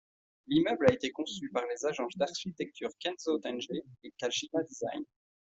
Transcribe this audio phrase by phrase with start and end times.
[0.47, 3.67] L'immeuble a été conçu par les agences d'architecture Kenzo Tange
[4.01, 5.03] et Kajima Design.